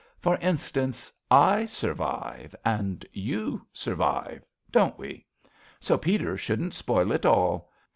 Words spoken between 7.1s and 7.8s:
it all.